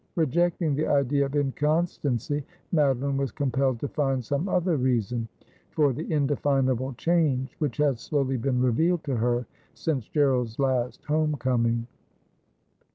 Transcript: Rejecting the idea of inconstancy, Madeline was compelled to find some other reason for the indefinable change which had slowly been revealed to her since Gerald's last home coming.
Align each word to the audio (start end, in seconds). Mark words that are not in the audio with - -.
Rejecting 0.15 0.73
the 0.73 0.87
idea 0.87 1.27
of 1.27 1.35
inconstancy, 1.35 2.43
Madeline 2.71 3.17
was 3.17 3.31
compelled 3.31 3.79
to 3.81 3.87
find 3.87 4.25
some 4.25 4.49
other 4.49 4.75
reason 4.75 5.27
for 5.69 5.93
the 5.93 6.11
indefinable 6.11 6.93
change 6.95 7.55
which 7.59 7.77
had 7.77 7.99
slowly 7.99 8.37
been 8.37 8.59
revealed 8.59 9.03
to 9.03 9.17
her 9.17 9.45
since 9.75 10.07
Gerald's 10.07 10.57
last 10.57 11.05
home 11.05 11.35
coming. 11.35 11.85